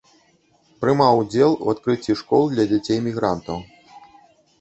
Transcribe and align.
Прымаў 0.85 1.19
удзел 1.23 1.51
у 1.65 1.69
адкрыцці 1.73 2.15
школ 2.21 2.43
для 2.55 2.65
дзяцей 2.71 2.99
мігрантаў. 3.09 3.57